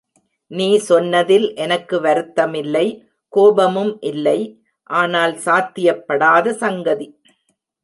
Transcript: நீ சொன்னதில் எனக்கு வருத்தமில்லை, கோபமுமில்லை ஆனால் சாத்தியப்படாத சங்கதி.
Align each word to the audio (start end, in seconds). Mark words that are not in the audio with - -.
நீ 0.51 0.67
சொன்னதில் 0.77 1.45
எனக்கு 1.55 1.97
வருத்தமில்லை, 2.01 2.85
கோபமுமில்லை 3.33 4.37
ஆனால் 4.89 5.35
சாத்தியப்படாத 5.45 6.53
சங்கதி. 6.63 7.07